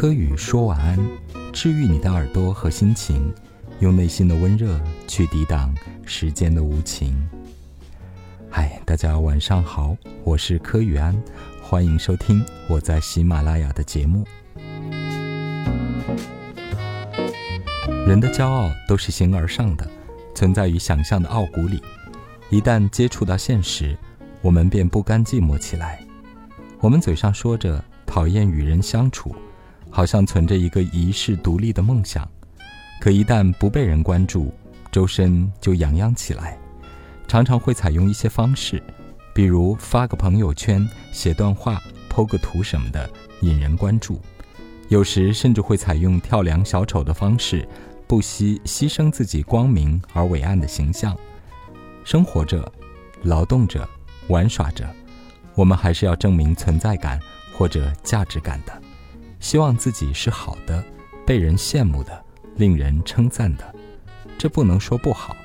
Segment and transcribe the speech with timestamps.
[0.00, 0.96] 柯宇说晚安，
[1.52, 3.34] 治愈你的耳朵和心情，
[3.80, 5.74] 用内心的温热去抵挡
[6.06, 7.28] 时间的无情。
[8.48, 11.20] 嗨，大家晚上好，我是柯宇安，
[11.60, 14.24] 欢迎收听我在喜马拉雅的节目。
[18.06, 19.84] 人的骄傲都是形而上的，
[20.32, 21.82] 存在于想象的傲骨里，
[22.50, 23.98] 一旦接触到现实，
[24.42, 25.98] 我们便不甘寂寞起来。
[26.78, 29.34] 我们嘴上说着讨厌与人相处。
[29.98, 32.24] 好像存着一个遗世独立的梦想，
[33.00, 34.54] 可一旦不被人关注，
[34.92, 36.56] 周身就痒痒起来。
[37.26, 38.80] 常常会采用一些方式，
[39.34, 44.20] 比如发个朋友圈、写段话、剖个图什么的，引人关注。
[44.86, 47.68] 有时甚至会采用跳梁小丑的方式，
[48.06, 51.12] 不惜牺牲自己光明而伟岸的形象。
[52.04, 52.72] 生活着，
[53.24, 53.84] 劳动着，
[54.28, 54.88] 玩耍着，
[55.56, 57.18] 我们还是要证明存在感
[57.52, 58.82] 或者价值感的。
[59.40, 60.84] 希望自己是好的，
[61.26, 62.24] 被人羡慕的，
[62.56, 63.74] 令人称赞的，
[64.36, 65.36] 这不能说不好。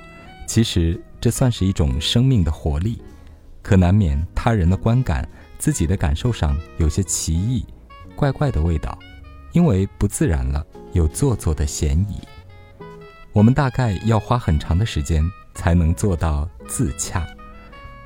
[0.48, 3.02] 其实这算是一种生命的活力，
[3.62, 5.28] 可难免他人的观感，
[5.58, 7.66] 自己的感受上有些奇异、
[8.16, 8.98] 怪怪的味道，
[9.52, 12.20] 因为不自然了，有做作的嫌疑。
[13.32, 15.24] 我们大概要花很长的时间
[15.56, 17.26] 才能做到自洽。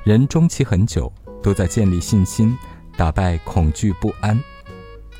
[0.04, 1.12] 人终其很久，
[1.44, 2.58] 都在建立信心，
[2.96, 4.42] 打败恐惧不安。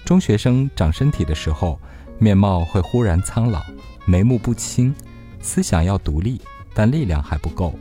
[0.08, 1.78] 中学生长身体的时候，
[2.18, 3.62] 面貌会忽然苍老，
[4.06, 4.96] 眉目不清，
[5.42, 6.40] 思想要独立，
[6.74, 7.78] 但力量还不够。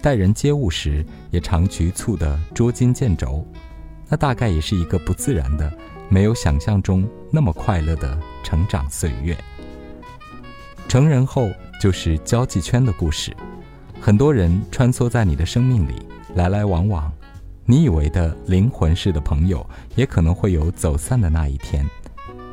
[0.00, 3.46] 待人接物时，也常局促的捉襟见肘。
[4.08, 5.70] 那大概也是一个不自然的，
[6.08, 9.36] 没有想象中那么快乐的成长岁月。
[10.88, 13.36] 成人后就是交际圈的故事，
[14.00, 17.12] 很多人穿梭在你的生命里，来来往往。
[17.68, 21.84] 你以为的灵魂式的朋友，也可能会有走散的那一天。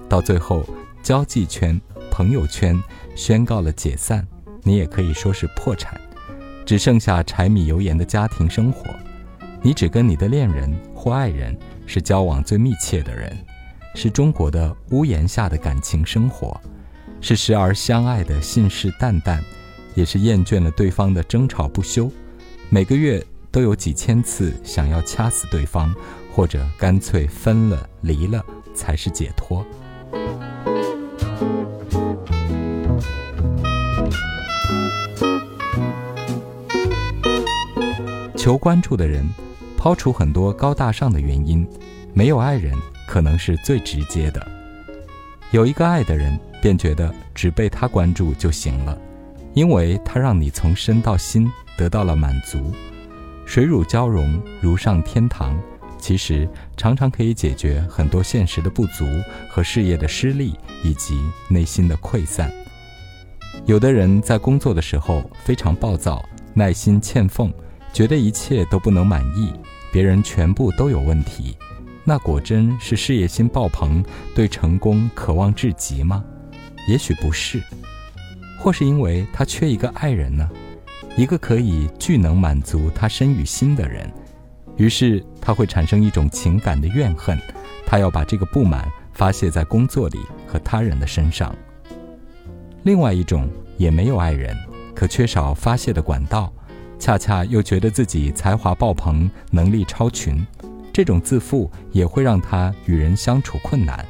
[0.10, 0.66] 到最后，
[1.04, 2.82] 交际圈、朋友圈
[3.16, 4.28] 宣告了解散，
[4.64, 6.02] 你也可以说是破产，
[6.66, 8.90] 只剩下柴米油盐的家庭生活。
[9.62, 13.38] 你只跟你的恋人或爱人是交往最密切的人，
[13.94, 16.60] 是中国的屋檐下的感情生活，
[17.22, 19.40] 是时而相爱的信誓旦旦，
[19.94, 22.12] 也是厌倦了对方的争吵不休。
[22.72, 23.24] 每个月。
[23.54, 25.94] 都有几千次想要掐死对方，
[26.34, 28.44] 或者干脆分了离了
[28.74, 29.64] 才是解脱。
[38.36, 39.24] 求关注的人，
[39.78, 41.66] 抛除很多高大上的原因，
[42.12, 42.76] 没有爱人
[43.08, 44.46] 可能是最直接的。
[45.52, 48.98] 有一个爱的人，便觉得只被他关注就行了，
[49.54, 51.48] 因为他让你从身到心
[51.78, 52.74] 得到了满足。
[53.54, 55.56] 水乳交融，如上天堂，
[56.00, 59.06] 其实常常可以解决很多现实的不足
[59.48, 62.52] 和事业的失利，以及内心的溃散。
[63.68, 67.54] 有的人在工作的时候非常暴躁，耐心欠奉，
[67.94, 69.54] 觉得一切都不能满意，
[69.92, 71.56] 别人全部都有问题，
[72.04, 74.04] 那果真是事业心爆棚，
[74.34, 76.26] 对成功渴望至极吗？
[76.88, 77.62] 也许不是，
[78.60, 80.50] 或是因为他缺一个爱人呢？
[81.16, 84.12] 一个可以巨能满足他身与心的人，
[84.78, 87.38] 于是他会产生一种情感的怨恨，
[87.86, 91.56] 他要把这个不满发泄在工作里和他人的身上。
[92.82, 93.48] 另外一种
[93.78, 94.58] 也没有爱人，
[94.96, 96.52] 可缺少发泄的管道，
[96.98, 100.44] 恰恰又觉得自己才华爆棚，能力超群，
[100.92, 104.04] 这种自负也会让他与人相处困难，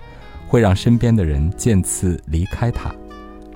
[0.47, 2.95] 会让身边的人渐次离开他。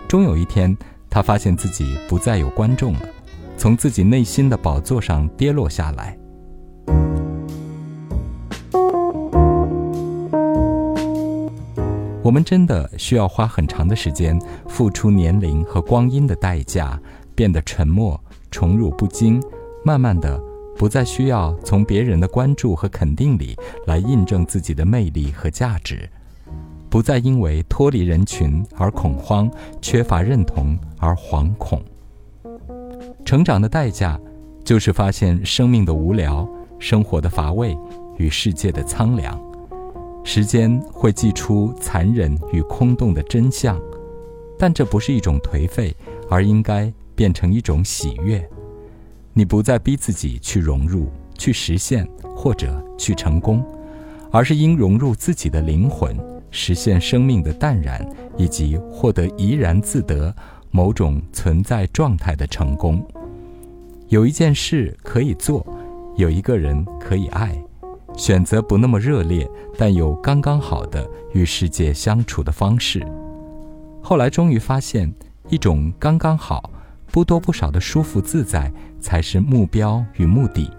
[0.05, 0.77] 终有一天，
[1.09, 3.09] 他发现自己不再有观众了。
[3.57, 6.17] 从自己内心的宝座上跌落下来。
[12.21, 16.99] 我们真的需要花很长的时间，付出年龄和光阴的代价，
[17.33, 19.41] 变得沉默、宠辱不惊，
[19.83, 20.37] 慢慢的
[20.77, 26.09] 不再需要从别人的关注和肯定里来印证自己的魅力和价值，
[26.89, 29.49] 不再因为脱离人群而恐慌，
[29.81, 31.81] 缺乏认同而惶恐。
[33.27, 34.17] 成长的代价，
[34.63, 36.47] 就是发现生命的无聊、
[36.79, 37.77] 生活的乏味
[38.15, 39.37] 与世界的苍凉。
[40.23, 43.77] 时间会寄出残忍与空洞的真相，
[44.57, 45.93] 但这不是一种颓废，
[46.29, 48.41] 而应该变成一种喜悦。
[49.33, 51.07] 你不再逼自己去融入、
[51.37, 53.61] 去实现或者去成功，
[54.31, 56.17] 而是应融入自己的灵魂，
[56.49, 60.33] 实现生命的淡然，以及获得怡然自得
[60.71, 63.05] 某种存在状态的成功。
[64.09, 65.65] 有一件事可以做，
[66.15, 67.61] 有一个人可以爱，
[68.15, 69.45] 选择不那么热烈，
[69.77, 73.05] 但有刚刚好的与世界相处的方式。
[74.01, 75.13] 后来终于发现，
[75.49, 76.71] 一种刚刚好、
[77.11, 78.71] 不多不少的舒服自在，
[79.01, 80.71] 才是目标与目的。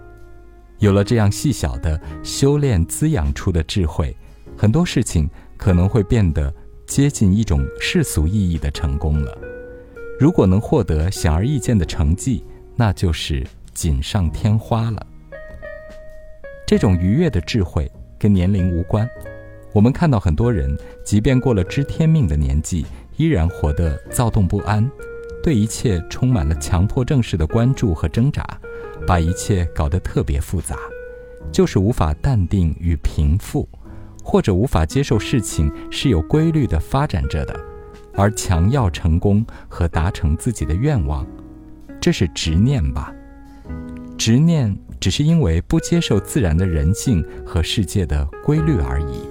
[0.79, 4.15] 有了这样细小的修炼滋养出的智慧，
[4.57, 6.51] 很多事情可能会变得
[6.87, 9.37] 接近一种世俗意义的成功了。
[10.19, 12.43] 如果能获得显而易见的成绩，
[12.79, 15.05] 那就是锦上添花了。
[16.65, 19.05] 这种愉悦的智慧跟年龄无关。
[19.73, 22.85] 我们看到很多人，即便过了知天命的年纪，
[23.17, 24.89] 依然活得躁动不安，
[25.43, 28.47] 对一切充满了强迫症式的关注和挣扎，
[29.05, 30.77] 把一切搞得特别复杂，
[31.51, 33.67] 就是无法淡定与平复，
[34.23, 37.59] 或者无法接受事情是有规律的发展着的，
[38.13, 41.27] 而强要成功和达成自己的愿望，
[42.01, 43.13] 这是执念吧？
[44.17, 44.75] 执念。
[45.01, 49.21] 只是因为不接受自然的人性和世界的规律而已。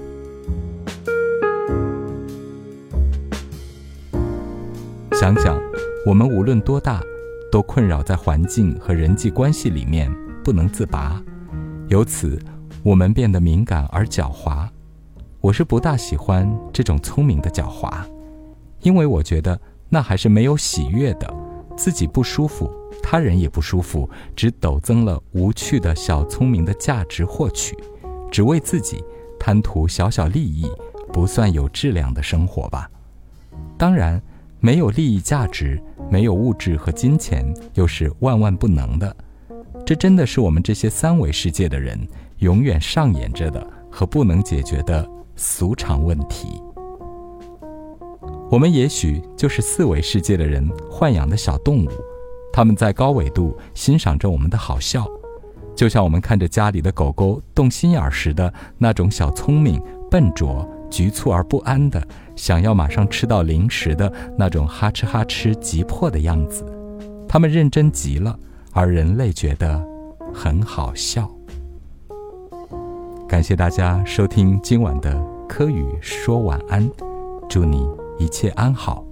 [5.13, 5.61] 想想，
[6.07, 7.03] 我们无论多大，
[7.53, 10.11] 都困扰在环境和人际关系里面
[10.43, 11.23] 不能自拔，
[11.89, 12.41] 由此
[12.83, 14.67] 我们变得敏感而狡猾。
[15.43, 18.03] 我是不大喜欢这种聪明的狡猾，
[18.81, 19.61] 因为我觉得
[19.91, 21.31] 那还是没有喜悦的，
[21.79, 22.71] 自己不舒服。
[23.03, 27.75] 他人也不舒服，只陡增了无趣的小聪明的价值获取，
[28.31, 29.03] 只为自己
[29.41, 30.67] 贪图小小利益，
[31.11, 32.91] 不算有质量的生活吧。
[33.79, 34.21] 当然，
[34.61, 35.81] 没有利益价值，
[36.11, 39.17] 没有物质和金钱，又是万万不能的。
[39.87, 41.99] 这真的是我们这些三维世界的人
[42.41, 46.61] 永远上演着的和不能解决的俗常问题。
[48.51, 51.89] 我们也许就是四维世界的人豢养的小动物。
[52.51, 55.07] 他们在高纬度欣赏着我们的好笑，
[55.77, 59.81] 就像我们看着家里的狗狗动心眼时的那种小聪明、
[60.11, 62.03] 笨拙、局促而不安的，
[62.37, 66.65] 想要马上吃到零食的那种哈哧哈哧急迫的样子。
[67.29, 68.37] 他们认真极了，
[68.73, 69.87] 而人类觉得
[70.33, 71.31] 很好笑。
[73.29, 76.91] 感谢大家收听今晚的柯宇说晚安，
[77.47, 77.87] 祝你
[78.19, 79.05] 一切安好，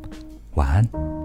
[0.54, 1.15] 晚安。